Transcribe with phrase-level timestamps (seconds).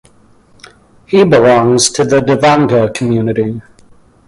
[1.05, 3.61] He belongs to the Devanga community.